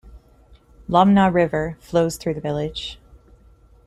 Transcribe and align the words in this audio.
Lomná 0.89 1.31
River 1.31 1.77
flows 1.79 2.17
through 2.17 2.33
the 2.33 2.41
village. 2.41 2.97